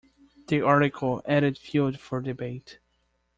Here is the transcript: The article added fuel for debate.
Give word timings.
The 0.47 0.61
article 0.63 1.21
added 1.27 1.59
fuel 1.59 1.91
for 1.93 2.21
debate. 2.21 2.79